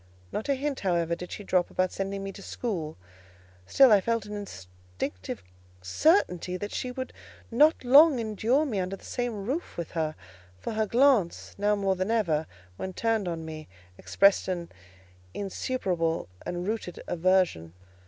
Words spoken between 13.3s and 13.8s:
me,